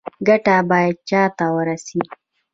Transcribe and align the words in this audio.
ګټه 0.27 0.55
باید 0.69 0.95
چا 1.09 1.21
ته 1.37 1.45
ورسي؟ 1.55 1.99